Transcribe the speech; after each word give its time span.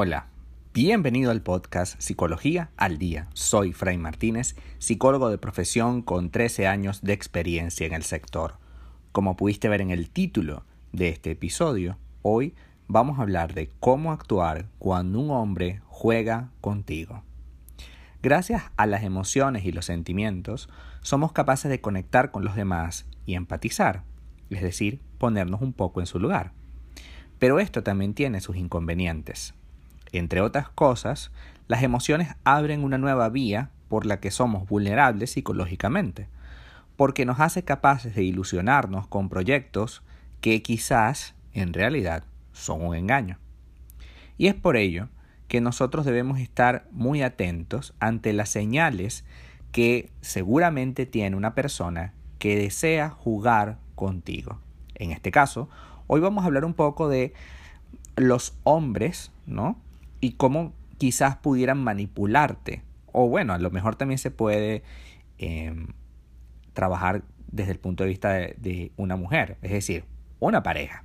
Hola, 0.00 0.28
bienvenido 0.72 1.32
al 1.32 1.42
podcast 1.42 2.00
Psicología 2.00 2.70
al 2.76 2.98
Día. 2.98 3.26
Soy 3.34 3.72
Fray 3.72 3.98
Martínez, 3.98 4.54
psicólogo 4.78 5.28
de 5.28 5.38
profesión 5.38 6.02
con 6.02 6.30
13 6.30 6.68
años 6.68 7.02
de 7.02 7.14
experiencia 7.14 7.84
en 7.84 7.92
el 7.92 8.04
sector. 8.04 8.58
Como 9.10 9.36
pudiste 9.36 9.68
ver 9.68 9.80
en 9.80 9.90
el 9.90 10.08
título 10.08 10.62
de 10.92 11.08
este 11.08 11.32
episodio, 11.32 11.98
hoy 12.22 12.54
vamos 12.86 13.18
a 13.18 13.22
hablar 13.22 13.54
de 13.54 13.72
cómo 13.80 14.12
actuar 14.12 14.68
cuando 14.78 15.18
un 15.18 15.32
hombre 15.32 15.82
juega 15.88 16.52
contigo. 16.60 17.24
Gracias 18.22 18.70
a 18.76 18.86
las 18.86 19.02
emociones 19.02 19.64
y 19.64 19.72
los 19.72 19.86
sentimientos, 19.86 20.68
somos 21.00 21.32
capaces 21.32 21.72
de 21.72 21.80
conectar 21.80 22.30
con 22.30 22.44
los 22.44 22.54
demás 22.54 23.04
y 23.26 23.34
empatizar, 23.34 24.04
es 24.48 24.62
decir, 24.62 25.00
ponernos 25.18 25.60
un 25.60 25.72
poco 25.72 25.98
en 25.98 26.06
su 26.06 26.20
lugar. 26.20 26.52
Pero 27.40 27.58
esto 27.58 27.82
también 27.82 28.14
tiene 28.14 28.40
sus 28.40 28.54
inconvenientes. 28.54 29.57
Entre 30.12 30.40
otras 30.40 30.68
cosas, 30.68 31.30
las 31.66 31.82
emociones 31.82 32.34
abren 32.44 32.84
una 32.84 32.98
nueva 32.98 33.28
vía 33.28 33.70
por 33.88 34.06
la 34.06 34.20
que 34.20 34.30
somos 34.30 34.68
vulnerables 34.68 35.32
psicológicamente, 35.32 36.28
porque 36.96 37.24
nos 37.24 37.40
hace 37.40 37.62
capaces 37.62 38.14
de 38.14 38.22
ilusionarnos 38.22 39.06
con 39.06 39.28
proyectos 39.28 40.02
que 40.40 40.62
quizás 40.62 41.34
en 41.52 41.72
realidad 41.72 42.24
son 42.52 42.84
un 42.84 42.96
engaño. 42.96 43.38
Y 44.36 44.46
es 44.46 44.54
por 44.54 44.76
ello 44.76 45.08
que 45.48 45.60
nosotros 45.60 46.04
debemos 46.04 46.38
estar 46.38 46.86
muy 46.90 47.22
atentos 47.22 47.94
ante 48.00 48.32
las 48.32 48.50
señales 48.50 49.24
que 49.72 50.10
seguramente 50.20 51.06
tiene 51.06 51.36
una 51.36 51.54
persona 51.54 52.14
que 52.38 52.56
desea 52.56 53.10
jugar 53.10 53.78
contigo. 53.94 54.60
En 54.94 55.10
este 55.10 55.30
caso, 55.30 55.68
hoy 56.06 56.20
vamos 56.20 56.44
a 56.44 56.46
hablar 56.46 56.64
un 56.64 56.74
poco 56.74 57.08
de 57.08 57.32
los 58.16 58.54
hombres, 58.64 59.32
¿no? 59.46 59.78
Y 60.20 60.32
cómo 60.32 60.72
quizás 60.98 61.36
pudieran 61.36 61.82
manipularte. 61.82 62.82
O 63.12 63.28
bueno, 63.28 63.54
a 63.54 63.58
lo 63.58 63.70
mejor 63.70 63.96
también 63.96 64.18
se 64.18 64.30
puede 64.30 64.82
em, 65.38 65.88
trabajar 66.74 67.22
desde 67.50 67.72
el 67.72 67.78
punto 67.78 68.04
de 68.04 68.10
vista 68.10 68.32
de, 68.32 68.92
una 68.96 69.16
mujer, 69.16 69.56
es 69.62 69.72
decir, 69.72 70.04
una 70.40 70.62
pareja. 70.62 71.04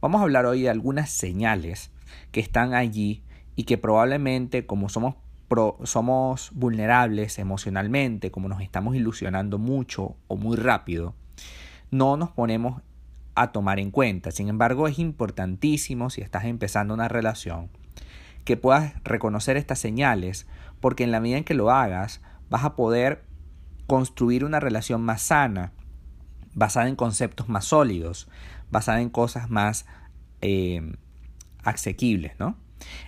Vamos 0.00 0.20
a 0.20 0.24
hablar 0.24 0.44
hoy 0.44 0.62
de 0.62 0.70
algunas 0.70 1.10
señales 1.10 1.90
que 2.30 2.40
están 2.40 2.74
allí 2.74 3.22
y 3.56 3.64
que 3.64 3.78
probablemente 3.78 4.66
como 4.66 4.88
somos, 4.88 5.14
somos 5.84 6.50
vulnerables 6.52 7.38
emocionalmente, 7.38 8.30
como 8.30 8.48
nos 8.48 8.60
estamos 8.60 8.94
ilusionando 8.94 9.58
mucho 9.58 10.16
o 10.28 10.36
muy 10.36 10.56
rápido, 10.56 11.14
no 11.90 12.16
nos 12.16 12.30
ponemos 12.30 12.82
a 13.34 13.50
tomar 13.50 13.78
en 13.78 13.90
cuenta. 13.90 14.30
Sin 14.30 14.48
embargo, 14.48 14.88
es 14.88 14.98
importantísimo 14.98 16.10
si 16.10 16.20
estás 16.20 16.44
empezando 16.44 16.92
una 16.92 17.08
relación 17.08 17.70
que 18.44 18.56
puedas 18.56 18.92
reconocer 19.04 19.56
estas 19.56 19.78
señales, 19.78 20.46
porque 20.80 21.04
en 21.04 21.10
la 21.10 21.20
medida 21.20 21.38
en 21.38 21.44
que 21.44 21.54
lo 21.54 21.70
hagas, 21.70 22.20
vas 22.50 22.64
a 22.64 22.76
poder 22.76 23.24
construir 23.86 24.44
una 24.44 24.60
relación 24.60 25.02
más 25.02 25.22
sana, 25.22 25.72
basada 26.54 26.88
en 26.88 26.96
conceptos 26.96 27.48
más 27.48 27.66
sólidos, 27.66 28.28
basada 28.70 29.00
en 29.00 29.10
cosas 29.10 29.50
más 29.50 29.86
eh, 30.40 30.92
asequibles, 31.62 32.32
¿no? 32.38 32.56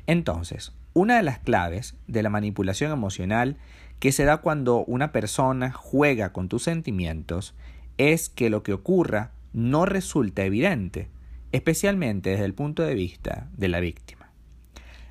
Entonces, 0.06 0.72
una 0.94 1.16
de 1.16 1.22
las 1.22 1.38
claves 1.38 1.96
de 2.06 2.22
la 2.22 2.30
manipulación 2.30 2.90
emocional 2.90 3.56
que 3.98 4.12
se 4.12 4.24
da 4.24 4.38
cuando 4.38 4.84
una 4.84 5.12
persona 5.12 5.72
juega 5.72 6.32
con 6.32 6.48
tus 6.48 6.64
sentimientos 6.64 7.54
es 7.98 8.28
que 8.28 8.50
lo 8.50 8.62
que 8.62 8.72
ocurra 8.72 9.32
no 9.52 9.86
resulta 9.86 10.44
evidente, 10.44 11.08
especialmente 11.52 12.30
desde 12.30 12.44
el 12.44 12.54
punto 12.54 12.82
de 12.82 12.94
vista 12.94 13.48
de 13.56 13.68
la 13.68 13.80
víctima 13.80 14.15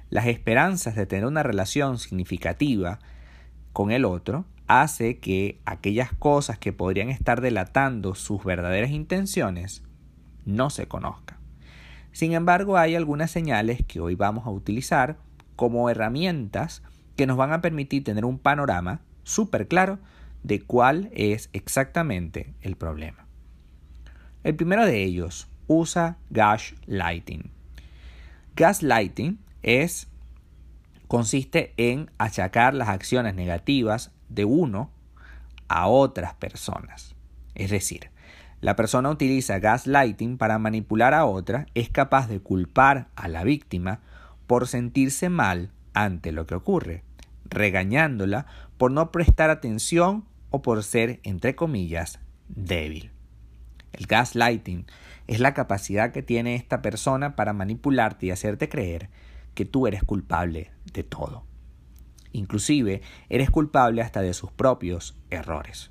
las 0.09 0.28
esperanzas 0.28 0.95
de 0.95 1.06
tener 1.06 1.25
una 1.25 1.44
relación 1.44 1.97
significativa 1.97 3.00
con 3.74 3.91
el 3.91 4.06
otro 4.06 4.46
hace 4.68 5.19
que 5.19 5.59
aquellas 5.66 6.12
cosas 6.13 6.57
que 6.57 6.74
podrían 6.74 7.09
estar 7.09 7.41
delatando 7.41 8.16
sus 8.16 8.44
verdaderas 8.44 8.91
intenciones 8.91 9.84
no 10.46 10.69
se 10.69 10.88
conozcan. 10.88 11.38
Sin 12.12 12.34
embargo, 12.34 12.78
hay 12.78 12.96
algunas 12.96 13.31
señales 13.31 13.84
que 13.85 14.00
hoy 14.00 14.16
vamos 14.16 14.46
a 14.47 14.52
utilizar 14.52 15.18
como 15.56 15.90
herramientas 15.90 16.81
que 17.16 17.28
nos 17.28 17.38
van 17.38 17.52
a 17.52 17.62
permitir 17.62 18.03
tener 18.03 18.25
un 18.25 18.40
panorama 18.40 19.02
súper 19.24 19.68
claro 19.68 20.00
de 20.44 20.62
cuál 20.62 21.09
es 21.13 21.50
exactamente 21.53 22.53
el 22.62 22.75
problema. 22.75 23.25
El 24.44 24.56
primero 24.56 24.85
de 24.85 25.03
ellos 25.03 25.47
usa 25.68 26.18
gaslighting. 26.29 27.50
Gaslighting 28.56 29.40
es 29.66 30.08
consiste 31.08 31.74
en 31.78 32.12
achacar 32.20 32.74
las 32.74 32.88
acciones 32.90 33.34
negativas 33.34 34.12
de 34.30 34.46
uno 34.46 34.92
a 35.68 35.88
otras 35.88 36.36
personas. 36.36 37.16
Es 37.56 37.72
decir, 37.72 38.12
la 38.62 38.76
persona 38.76 39.09
utiliza 39.09 39.59
gaslighting 39.59 40.38
para 40.38 40.59
manipular 40.59 41.14
a 41.14 41.26
otra, 41.26 41.66
es 41.74 41.90
capaz 41.90 42.28
de 42.28 42.40
culpar 42.40 43.08
a 43.16 43.28
la 43.28 43.44
víctima 43.44 44.02
por 44.46 44.68
sentirse 44.68 45.30
mal 45.30 45.72
ante 45.94 46.32
lo 46.32 46.46
que 46.46 46.56
ocurre, 46.56 47.03
regañándola 47.46 48.46
por 48.78 48.92
no 48.92 49.12
prestar 49.12 49.50
atención 49.50 50.26
o 50.52 50.62
por 50.62 50.84
ser, 50.84 51.20
entre 51.24 51.56
comillas, 51.56 52.20
débil. 52.50 53.12
El 53.94 54.06
gaslighting 54.06 54.86
es 55.28 55.40
la 55.40 55.53
capacidad 55.53 56.12
que 56.12 56.22
tiene 56.22 56.56
esta 56.56 56.82
persona 56.84 57.36
para 57.36 57.53
manipularte 57.53 58.28
y 58.28 58.32
hacerte 58.32 58.70
creer 58.70 59.09
que 59.55 59.66
tú 59.66 59.88
eres 59.88 60.03
culpable 60.03 60.71
de 60.93 61.03
todo. 61.03 61.43
Inclusive 62.31 63.01
eres 63.29 63.49
culpable 63.49 64.01
hasta 64.01 64.21
de 64.21 64.33
sus 64.33 64.51
propios 64.51 65.17
errores, 65.29 65.89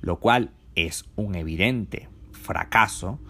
lo 0.00 0.18
cual 0.18 0.50
es 0.74 1.04
un 1.16 1.36
evidente 1.36 2.08
fracaso 2.32 3.20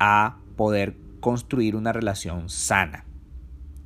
a 0.00 0.38
poder 0.56 0.96
construir 1.20 1.76
una 1.76 1.92
relación 1.92 2.48
sana. 2.48 3.04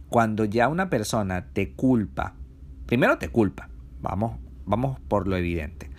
Cuando 0.09 0.45
ya 0.45 0.69
una 0.69 0.89
persona 0.89 1.49
te 1.53 1.73
culpa, 1.73 2.35
primero 2.87 3.19
te 3.19 3.29
culpa, 3.29 3.69
vamos, 4.01 4.39
vamos 4.67 5.01
por 5.09 5.27
lo 5.27 5.37
evidente. 5.37 5.91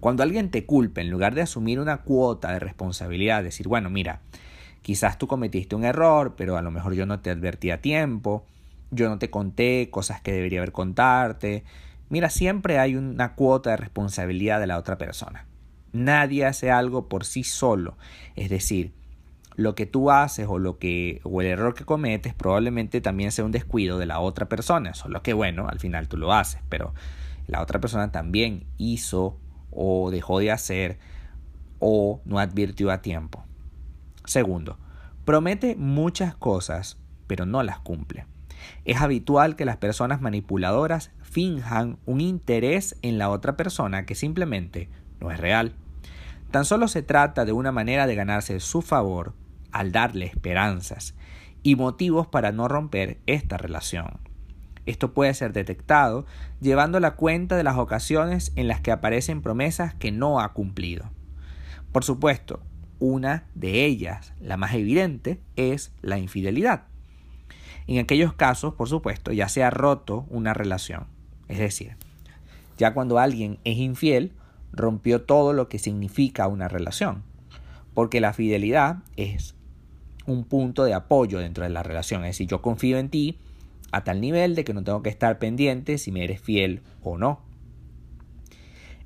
Cuando 0.00 0.22
alguien 0.22 0.50
te 0.50 0.66
culpa, 0.66 1.00
en 1.00 1.10
lugar 1.10 1.34
de 1.34 1.42
asumir 1.42 1.78
una 1.78 1.98
cuota 1.98 2.52
de 2.52 2.58
responsabilidad, 2.58 3.42
decir, 3.42 3.68
bueno, 3.68 3.90
mira, 3.90 4.20
quizás 4.82 5.18
tú 5.18 5.26
cometiste 5.26 5.76
un 5.76 5.84
error, 5.84 6.34
pero 6.36 6.56
a 6.56 6.62
lo 6.62 6.70
mejor 6.70 6.94
yo 6.94 7.06
no 7.06 7.20
te 7.20 7.30
advertí 7.30 7.70
a 7.70 7.80
tiempo, 7.80 8.46
yo 8.90 9.08
no 9.08 9.18
te 9.18 9.30
conté 9.30 9.88
cosas 9.90 10.20
que 10.20 10.32
debería 10.32 10.60
haber 10.60 10.72
contarte. 10.72 11.64
Mira, 12.08 12.28
siempre 12.30 12.78
hay 12.78 12.96
una 12.96 13.34
cuota 13.34 13.70
de 13.70 13.76
responsabilidad 13.76 14.60
de 14.60 14.66
la 14.66 14.78
otra 14.78 14.98
persona. 14.98 15.46
Nadie 15.92 16.46
hace 16.46 16.70
algo 16.70 17.08
por 17.08 17.24
sí 17.24 17.44
solo. 17.44 17.96
Es 18.36 18.50
decir, 18.50 18.92
lo 19.56 19.74
que 19.74 19.86
tú 19.86 20.10
haces 20.10 20.46
o 20.48 20.58
lo 20.58 20.78
que 20.78 21.20
o 21.24 21.40
el 21.40 21.46
error 21.46 21.74
que 21.74 21.84
cometes 21.84 22.34
probablemente 22.34 23.00
también 23.00 23.32
sea 23.32 23.44
un 23.44 23.52
descuido 23.52 23.98
de 23.98 24.06
la 24.06 24.20
otra 24.20 24.48
persona, 24.48 24.94
solo 24.94 25.22
que 25.22 25.32
bueno, 25.32 25.68
al 25.68 25.78
final 25.78 26.08
tú 26.08 26.16
lo 26.16 26.32
haces, 26.32 26.62
pero 26.68 26.94
la 27.46 27.60
otra 27.60 27.80
persona 27.80 28.10
también 28.10 28.64
hizo 28.78 29.36
o 29.70 30.10
dejó 30.10 30.38
de 30.38 30.50
hacer 30.50 30.98
o 31.78 32.20
no 32.24 32.38
advirtió 32.38 32.90
a 32.90 33.02
tiempo. 33.02 33.44
Segundo, 34.24 34.78
promete 35.24 35.76
muchas 35.76 36.34
cosas, 36.34 36.98
pero 37.26 37.46
no 37.46 37.62
las 37.62 37.80
cumple. 37.80 38.26
Es 38.84 39.00
habitual 39.00 39.56
que 39.56 39.64
las 39.64 39.76
personas 39.76 40.20
manipuladoras 40.20 41.10
finjan 41.22 41.98
un 42.06 42.20
interés 42.20 42.96
en 43.02 43.18
la 43.18 43.30
otra 43.30 43.56
persona 43.56 44.06
que 44.06 44.14
simplemente 44.14 44.88
no 45.20 45.30
es 45.30 45.38
real. 45.38 45.74
Tan 46.50 46.64
solo 46.64 46.88
se 46.88 47.02
trata 47.02 47.44
de 47.44 47.52
una 47.52 47.72
manera 47.72 48.06
de 48.06 48.16
ganarse 48.16 48.58
su 48.60 48.82
favor 48.82 49.34
al 49.72 49.92
darle 49.92 50.26
esperanzas 50.26 51.14
y 51.62 51.76
motivos 51.76 52.26
para 52.26 52.52
no 52.52 52.66
romper 52.68 53.18
esta 53.26 53.56
relación. 53.56 54.18
Esto 54.86 55.12
puede 55.12 55.34
ser 55.34 55.52
detectado 55.52 56.26
llevando 56.60 56.98
la 57.00 57.12
cuenta 57.12 57.56
de 57.56 57.62
las 57.62 57.76
ocasiones 57.76 58.52
en 58.56 58.66
las 58.66 58.80
que 58.80 58.90
aparecen 58.90 59.42
promesas 59.42 59.94
que 59.94 60.10
no 60.10 60.40
ha 60.40 60.52
cumplido. 60.52 61.10
Por 61.92 62.02
supuesto, 62.02 62.60
una 62.98 63.44
de 63.54 63.84
ellas, 63.84 64.32
la 64.40 64.56
más 64.56 64.74
evidente, 64.74 65.40
es 65.56 65.92
la 66.02 66.18
infidelidad. 66.18 66.89
En 67.90 67.98
aquellos 67.98 68.32
casos, 68.34 68.74
por 68.74 68.88
supuesto, 68.88 69.32
ya 69.32 69.48
se 69.48 69.64
ha 69.64 69.70
roto 69.70 70.24
una 70.30 70.54
relación. 70.54 71.08
Es 71.48 71.58
decir, 71.58 71.96
ya 72.78 72.94
cuando 72.94 73.18
alguien 73.18 73.58
es 73.64 73.78
infiel, 73.78 74.30
rompió 74.70 75.22
todo 75.22 75.52
lo 75.52 75.68
que 75.68 75.80
significa 75.80 76.46
una 76.46 76.68
relación. 76.68 77.24
Porque 77.92 78.20
la 78.20 78.32
fidelidad 78.32 78.98
es 79.16 79.56
un 80.24 80.44
punto 80.44 80.84
de 80.84 80.94
apoyo 80.94 81.40
dentro 81.40 81.64
de 81.64 81.70
la 81.70 81.82
relación. 81.82 82.22
Es 82.24 82.36
decir, 82.36 82.46
yo 82.46 82.62
confío 82.62 82.96
en 82.96 83.08
ti 83.08 83.40
a 83.90 84.04
tal 84.04 84.20
nivel 84.20 84.54
de 84.54 84.62
que 84.62 84.72
no 84.72 84.84
tengo 84.84 85.02
que 85.02 85.10
estar 85.10 85.40
pendiente 85.40 85.98
si 85.98 86.12
me 86.12 86.22
eres 86.22 86.40
fiel 86.40 86.82
o 87.02 87.18
no. 87.18 87.40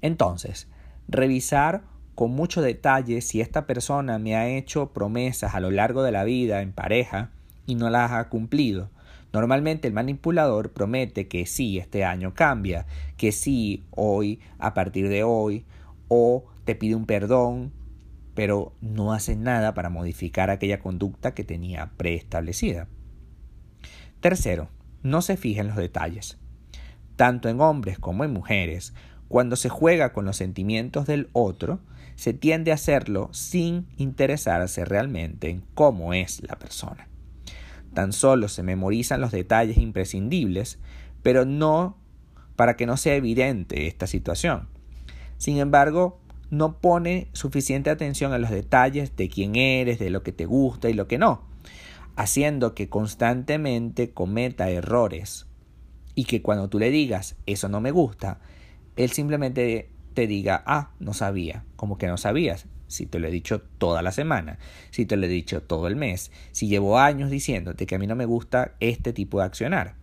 Entonces, 0.03 0.69
revisar 1.09 1.85
con 2.15 2.33
mucho 2.33 2.61
detalle 2.61 3.23
si 3.23 3.41
esta 3.41 3.67
persona 3.67 4.19
me 4.19 4.37
ha 4.37 4.47
hecho 4.47 4.93
promesas 4.93 5.55
a 5.55 5.61
lo 5.61 5.71
largo 5.71 6.03
de 6.03 6.13
la 6.13 6.25
vida 6.25 6.61
en 6.61 6.73
pareja 6.73 7.31
y 7.67 7.75
no 7.75 7.91
las 7.91 8.13
ha 8.13 8.29
cumplido. 8.29 8.91
Normalmente 9.33 9.89
el 9.89 9.95
manipulador 9.95 10.73
promete 10.73 11.27
que 11.27 11.45
sí, 11.47 11.79
este 11.79 12.05
año 12.05 12.35
cambia, 12.35 12.87
que 13.17 13.33
sí, 13.33 13.85
hoy, 13.91 14.41
a 14.59 14.75
partir 14.75 15.09
de 15.09 15.25
hoy, 15.25 15.65
o 16.09 16.45
te 16.65 16.77
pide 16.77 16.95
un 16.95 17.07
perdón, 17.07 17.73
pero 18.35 18.75
no 18.81 19.13
hace 19.13 19.37
nada 19.37 19.75
para 19.75 19.91
modificar 19.91 20.51
aquella 20.51 20.79
conducta 20.79 21.35
que 21.35 21.45
tenía 21.45 21.91
preestablecida. 21.97 22.89
Tercero, 24.21 24.69
no 25.03 25.21
se 25.21 25.37
fija 25.37 25.61
en 25.61 25.69
los 25.69 25.77
detalles. 25.77 26.39
Tanto 27.17 27.49
en 27.49 27.61
hombres 27.61 27.99
como 27.99 28.25
en 28.25 28.33
mujeres, 28.33 28.95
cuando 29.29 29.57
se 29.57 29.69
juega 29.69 30.13
con 30.13 30.25
los 30.25 30.37
sentimientos 30.37 31.07
del 31.07 31.29
otro, 31.33 31.81
se 32.17 32.35
tiende 32.35 32.71
a 32.71 32.75
hacerlo 32.75 33.31
sin 33.33 33.89
interesarse 33.97 34.85
realmente 34.85 35.51
en 35.51 35.65
cómo 35.75 36.15
es 36.15 36.43
la 36.43 36.57
persona. 36.57 37.09
Tan 37.95 38.13
solo 38.13 38.49
se 38.49 38.63
memorizan 38.63 39.21
los 39.21 39.33
detalles 39.33 39.79
imprescindibles, 39.79 40.79
pero 41.23 41.45
no 41.45 41.97
para 42.57 42.77
que 42.77 42.87
no 42.87 42.97
sea 42.97 43.15
evidente 43.15 43.87
esta 43.87 44.07
situación. 44.07 44.69
Sin 45.39 45.59
embargo, 45.59 46.21
no 46.51 46.79
pone 46.79 47.29
suficiente 47.33 47.91
atención 47.91 48.33
a 48.33 48.39
los 48.39 48.51
detalles 48.51 49.17
de 49.17 49.29
quién 49.29 49.57
eres, 49.57 49.99
de 49.99 50.11
lo 50.11 50.23
que 50.23 50.33
te 50.33 50.47
gusta 50.47 50.89
y 50.89 50.95
lo 50.95 51.09
que 51.09 51.19
no, 51.19 51.43
haciendo 52.17 52.75
que 52.75 52.89
constantemente 52.89 54.11
cometa 54.11 54.71
errores 54.71 55.47
y 56.15 56.25
que 56.25 56.43
cuando 56.43 56.69
tú 56.69 56.79
le 56.79 56.91
digas 56.91 57.37
eso 57.47 57.69
no 57.69 57.81
me 57.81 57.91
gusta, 57.91 58.41
él 58.97 59.11
simplemente 59.11 59.91
te 60.15 60.27
diga, 60.29 60.63
ah, 60.67 60.91
no 61.01 61.13
sabía, 61.13 61.65
como 61.77 61.99
que 61.99 62.07
no 62.07 62.17
sabías, 62.17 62.67
si 62.95 63.07
te 63.07 63.19
lo 63.19 63.29
he 63.29 63.31
dicho 63.31 63.61
toda 63.79 64.03
la 64.03 64.13
semana, 64.13 64.59
si 64.91 65.07
te 65.07 65.17
lo 65.17 65.27
he 65.27 65.29
dicho 65.29 65.63
todo 65.63 65.87
el 65.87 65.97
mes, 65.97 66.31
si 66.53 66.69
llevo 66.69 66.99
años 66.99 67.31
diciéndote 67.31 67.87
que 67.87 67.95
a 67.95 67.99
mí 67.99 68.07
no 68.07 68.17
me 68.17 68.25
gusta 68.25 68.75
este 68.81 69.13
tipo 69.13 69.39
de 69.39 69.45
accionar. 69.45 69.97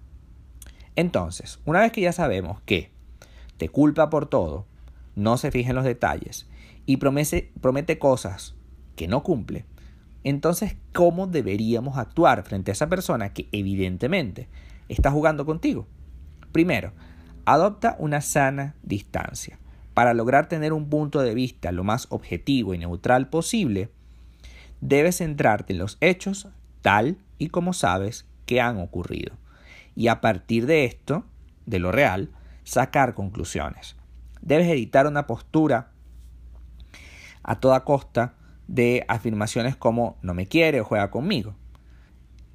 Entonces, 0.95 1.59
una 1.65 1.79
vez 1.79 1.91
que 1.91 2.01
ya 2.01 2.11
sabemos 2.11 2.61
que 2.65 2.91
te 3.57 3.69
culpa 3.69 4.09
por 4.09 4.27
todo, 4.27 4.67
no 5.15 5.38
se 5.38 5.51
fija 5.51 5.69
en 5.69 5.75
los 5.75 5.85
detalles 5.85 6.47
y 6.85 6.97
promete, 6.97 7.51
promete 7.61 7.97
cosas 7.97 8.55
que 8.95 9.07
no 9.07 9.23
cumple, 9.23 9.65
entonces, 10.23 10.75
¿cómo 10.94 11.27
deberíamos 11.27 11.97
actuar 11.97 12.44
frente 12.44 12.71
a 12.71 12.73
esa 12.73 12.89
persona 12.89 13.33
que 13.33 13.47
evidentemente 13.51 14.47
está 14.87 15.09
jugando 15.09 15.45
contigo? 15.45 15.87
Primero, 16.51 16.94
adopta 17.45 17.95
una 17.97 18.21
sana 18.21 18.75
distancia. 18.83 19.57
Para 19.93 20.13
lograr 20.13 20.47
tener 20.47 20.73
un 20.73 20.89
punto 20.89 21.21
de 21.21 21.33
vista 21.33 21.71
lo 21.71 21.83
más 21.83 22.07
objetivo 22.09 22.73
y 22.73 22.77
neutral 22.77 23.29
posible, 23.29 23.89
debes 24.79 25.17
centrarte 25.17 25.73
en 25.73 25.79
los 25.79 25.97
hechos 25.99 26.47
tal 26.81 27.17
y 27.38 27.49
como 27.49 27.73
sabes 27.73 28.25
que 28.45 28.61
han 28.61 28.79
ocurrido. 28.79 29.35
Y 29.95 30.07
a 30.07 30.21
partir 30.21 30.65
de 30.65 30.85
esto, 30.85 31.25
de 31.65 31.79
lo 31.79 31.91
real, 31.91 32.31
sacar 32.63 33.13
conclusiones. 33.13 33.95
Debes 34.41 34.67
editar 34.67 35.07
una 35.07 35.27
postura 35.27 35.91
a 37.44 37.59
toda 37.59 37.83
costa 37.83 38.35
de 38.67 39.05
afirmaciones 39.07 39.75
como 39.75 40.17
no 40.21 40.33
me 40.33 40.47
quiere 40.47 40.81
o 40.81 40.85
juega 40.85 41.11
conmigo. 41.11 41.55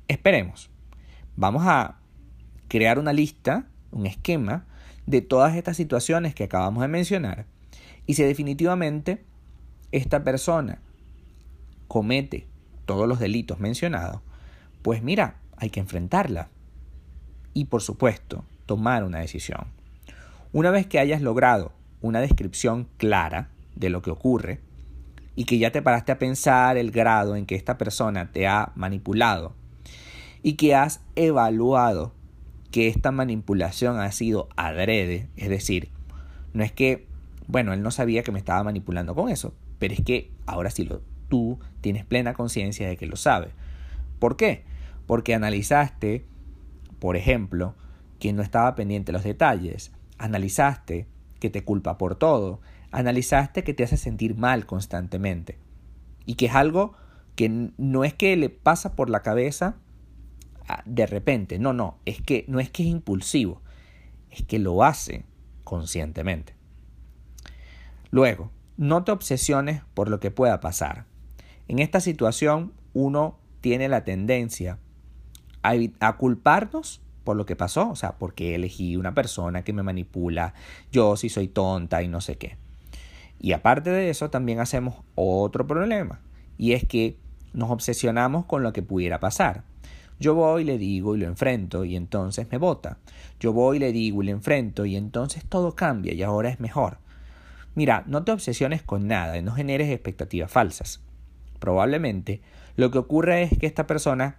Esperemos. 0.09 0.71
Vamos 1.37 1.65
a 1.67 1.99
crear 2.69 2.99
una 2.99 3.13
lista, 3.13 3.67
un 3.91 4.07
esquema 4.07 4.65
de 5.07 5.21
todas 5.21 5.57
estas 5.57 5.77
situaciones 5.77 6.35
que 6.35 6.45
acabamos 6.45 6.83
de 6.83 6.89
mencionar. 6.89 7.47
Y 8.07 8.15
si 8.15 8.23
definitivamente 8.23 9.25
esta 9.93 10.25
persona 10.25 10.81
comete 11.89 12.47
todos 12.85 13.09
los 13.09 13.19
delitos 13.19 13.61
mencionados, 13.61 14.21
pues 14.83 15.03
mira, 15.03 15.37
hay 15.57 15.71
que 15.71 15.81
enfrentarla. 15.81 16.49
Y 17.55 17.67
por 17.67 17.83
supuesto, 17.83 18.45
tomar 18.67 19.05
una 19.05 19.21
decisión. 19.21 19.67
Una 20.53 20.71
vez 20.71 20.87
que 20.87 20.99
hayas 20.99 21.23
logrado 21.23 21.73
una 22.01 22.21
descripción 22.21 22.89
clara 22.97 23.49
de 23.75 23.91
lo 23.91 24.03
que 24.03 24.11
ocurre 24.11 24.61
y 25.35 25.45
que 25.45 25.59
ya 25.59 25.71
te 25.71 25.83
paraste 25.83 26.13
a 26.13 26.19
pensar 26.19 26.77
el 26.77 26.91
grado 26.91 27.37
en 27.37 27.47
que 27.47 27.55
esta 27.55 27.79
persona 27.79 28.33
te 28.33 28.47
ha 28.47 28.73
manipulado 28.75 29.55
y 30.43 30.55
que 30.55 30.75
has 30.75 31.01
evaluado 31.15 32.13
que 32.77 32.89
esta 32.89 33.11
manipulación 33.11 33.99
ha 34.01 34.13
sido 34.13 34.51
adrede, 34.55 35.31
es 35.37 35.49
decir, 35.49 35.89
no 36.53 36.63
es 36.63 36.73
que, 36.73 37.07
bueno, 37.47 37.73
él 37.73 37.81
no 37.81 37.91
sabía 37.91 38.23
que 38.23 38.33
me 38.33 38.39
estaba 38.39 38.63
manipulando 38.65 39.15
con 39.15 39.31
eso, 39.31 39.55
pero 39.79 39.95
es 39.95 40.03
que 40.03 40.31
ahora 40.45 40.69
sí 40.69 40.85
lo, 40.85 41.01
tú 41.31 41.59
tienes 41.81 42.05
plena 42.05 42.35
conciencia 42.35 42.87
de 42.87 42.99
que 42.99 43.07
lo 43.07 43.17
sabe. 43.17 43.49
¿Por 44.19 44.37
qué? 44.37 44.65
Porque 45.07 45.35
analizaste, 45.35 46.27
por 46.99 47.17
ejemplo, 47.17 47.75
que 48.19 48.35
no 48.35 48.43
estaba 48.43 48.75
pendiente 48.75 49.11
de 49.11 49.15
los 49.15 49.25
detalles, 49.25 49.91
analizaste 50.19 51.07
que 51.41 51.49
te 51.49 51.65
culpa 51.65 51.97
por 51.97 52.17
todo, 52.17 52.61
analizaste 52.91 53.65
que 53.65 53.73
te 53.73 53.85
hace 53.85 53.97
sentir 53.97 54.37
mal 54.37 54.67
constantemente 54.67 55.57
y 56.27 56.35
que 56.35 56.45
es 56.45 56.55
algo 56.55 56.93
que 57.37 57.71
no 57.79 58.05
es 58.05 58.13
que 58.13 58.37
le 58.37 58.51
pasa 58.51 58.95
por 58.95 59.09
la 59.09 59.23
cabeza 59.23 59.77
de 60.85 61.07
repente, 61.07 61.59
no, 61.59 61.73
no, 61.73 61.99
es 62.05 62.21
que 62.21 62.45
no 62.49 62.61
es 62.61 62.71
que 62.71 62.83
es 62.83 62.89
impulsivo, 62.89 63.61
es 64.31 64.43
que 64.43 64.59
lo 64.59 64.83
hace 64.85 65.25
conscientemente. 65.65 66.55
Luego, 68.11 68.51
no 68.77 69.05
te 69.05 69.13
obsesiones 69.13 69.83
por 69.95 70.09
lo 70.09 70.21
que 70.21 70.31
pueda 70.31 70.61
pasar. 70.61 71.07
En 71.69 71.79
esta 71.79 72.01
situación 72.01 72.73
uno 72.93 73.39
tiene 73.61 73.89
la 73.89 74.05
tendencia 74.05 74.79
a, 75.63 76.17
culparnos 76.17 77.01
por 77.25 77.37
lo 77.37 77.45
que 77.45 77.57
pasó, 77.57 77.91
o 77.91 77.97
sea, 77.97 78.19
porque 78.19 78.55
elegí 78.55 78.97
una 78.97 79.15
persona 79.15 79.63
que 79.63 79.73
me 79.73 79.83
manipula, 79.83 80.55
yo 80.93 81.17
sí 81.17 81.29
soy 81.29 81.49
tonta 81.49 82.03
y 82.03 82.09
no 82.09 82.21
sé 82.21 82.37
qué. 82.37 82.57
Y 83.41 83.53
aparte 83.53 83.91
de 83.91 84.11
eso, 84.11 84.31
también 84.31 84.61
hacemos 84.61 84.95
otro 85.17 85.67
problema, 85.67 86.21
y 86.57 86.73
es 86.73 86.85
que 86.87 87.19
nos 87.53 87.71
obsesionamos 87.71 88.47
con 88.47 88.63
lo 88.63 88.73
que 88.73 88.83
pudiera 88.83 89.19
pasar. 89.19 89.65
Yo 90.19 90.35
voy, 90.35 90.65
le 90.65 90.79
digo 90.79 91.15
y 91.15 91.21
lo 91.21 91.27
enfrento 91.27 91.85
y 91.85 91.97
entonces 91.97 92.47
me 92.51 92.59
vota. 92.59 92.99
Yo 93.39 93.53
voy, 93.53 93.79
le 93.79 93.93
digo 93.93 94.23
y 94.23 94.27
le 94.27 94.33
enfrento 94.33 94.87
y 94.87 94.97
entonces 94.97 95.45
todo 95.45 95.75
cambia 95.75 96.15
y 96.15 96.23
ahora 96.23 96.49
es 96.49 96.61
mejor. 96.61 96.99
Mira, 97.75 98.05
no 98.07 98.25
te 98.25 98.33
obsesiones 98.33 98.83
con 98.83 99.07
nada 99.07 99.37
y 99.37 99.43
no 99.43 99.53
generes 99.53 99.91
expectativas 99.91 100.51
falsas. 100.51 101.01
Probablemente 101.59 102.41
lo 102.77 102.91
que 102.91 102.99
ocurre 102.99 103.43
es 103.43 103.59
que 103.59 103.67
esta 103.67 103.87
persona 103.87 104.39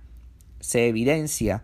se 0.59 0.87
evidencia 0.87 1.63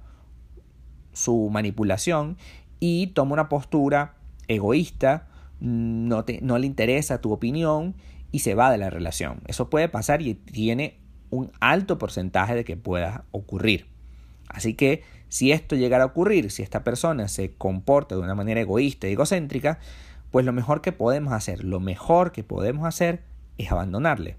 su 1.14 1.50
manipulación 1.52 2.38
y 2.80 3.08
toma 3.08 3.34
una 3.34 3.50
postura 3.50 4.16
egoísta, 4.48 5.28
no, 5.60 6.26
te, 6.26 6.42
no 6.42 6.58
le 6.58 6.68
interesa 6.68 7.22
tu 7.22 7.32
opinión 7.32 7.96
y 8.32 8.40
se 8.40 8.56
va 8.56 8.72
de 8.72 8.78
la 8.78 8.90
relación. 8.90 9.42
Eso 9.48 9.70
puede 9.70 9.90
pasar 9.90 10.22
y 10.22 10.34
tiene 10.36 11.00
un 11.30 11.52
alto 11.60 11.98
porcentaje 11.98 12.56
de 12.56 12.66
que 12.66 12.78
pueda 12.78 13.26
ocurrir. 13.32 13.93
Así 14.54 14.76
que 14.76 15.04
si 15.28 15.52
esto 15.52 15.76
llegara 15.76 16.04
a 16.04 16.08
ocurrir, 16.08 16.52
si 16.52 16.62
esta 16.62 16.84
persona 16.84 17.28
se 17.28 17.56
comporta 17.56 18.16
de 18.16 18.22
una 18.22 18.36
manera 18.36 18.62
egoísta 18.62 19.08
y 19.08 19.14
egocéntrica, 19.14 19.80
pues 20.32 20.46
lo 20.46 20.54
mejor 20.54 20.82
que 20.82 20.92
podemos 20.92 21.34
hacer, 21.34 21.64
lo 21.64 21.80
mejor 21.80 22.32
que 22.32 22.44
podemos 22.44 22.88
hacer 22.88 23.24
es 23.58 23.72
abandonarle. 23.72 24.38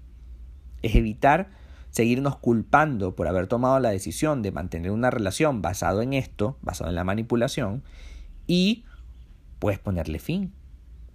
Es 0.81 0.95
evitar 0.95 1.49
seguirnos 1.91 2.37
culpando 2.37 3.15
por 3.15 3.27
haber 3.27 3.47
tomado 3.47 3.79
la 3.79 3.89
decisión 3.89 4.41
de 4.41 4.51
mantener 4.51 4.91
una 4.91 5.11
relación 5.11 5.61
basado 5.61 6.01
en 6.01 6.13
esto, 6.13 6.57
basado 6.61 6.89
en 6.89 6.95
la 6.95 7.03
manipulación, 7.03 7.83
y 8.47 8.85
pues 9.59 9.79
ponerle 9.79 10.19
fin, 10.19 10.53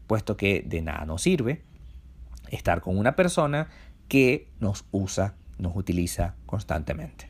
puesto 0.06 0.36
que 0.36 0.62
de 0.66 0.82
nada 0.82 1.04
nos 1.04 1.22
sirve 1.22 1.62
estar 2.48 2.80
con 2.80 2.98
una 2.98 3.16
persona 3.16 3.68
que 4.08 4.48
nos 4.58 4.84
usa, 4.90 5.36
nos 5.58 5.76
utiliza 5.76 6.34
constantemente. 6.46 7.29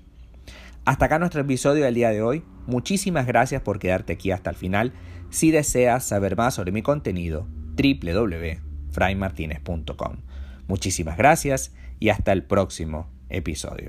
Hasta 0.85 1.07
acá 1.07 1.19
nuestro 1.19 1.41
episodio 1.43 1.85
del 1.85 1.95
día 1.95 2.11
de 2.11 2.23
hoy. 2.23 2.45
Muchísimas 2.67 3.27
gracias 3.27 3.63
por 3.63 3.79
quedarte 3.79 4.13
aquí 4.15 4.31
hasta 4.31 4.51
el 4.51 4.57
final. 4.57 4.93
Si 5.31 5.51
deseas 5.51 6.05
saber 6.05 6.37
más 6.37 6.55
sobre 6.55 6.71
mi 6.73 6.83
contenido, 6.83 7.47
www.fraymartinez.com. 7.77 10.17
Muchísimas 10.67 11.17
gracias 11.17 11.73
y 11.99 12.11
hasta 12.11 12.33
el 12.33 12.45
próximo 12.45 13.09
episodio. 13.29 13.89